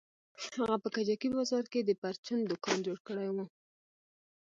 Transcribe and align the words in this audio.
هغه 0.55 0.75
په 0.83 0.87
کجکي 0.95 1.27
بازار 1.35 1.63
کښې 1.71 1.81
د 1.85 1.91
پرچون 2.01 2.39
دوکان 2.45 2.77
جوړ 2.85 2.97
کړى 3.07 3.27
و. 3.35 3.37